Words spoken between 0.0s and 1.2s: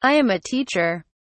I am a teacher.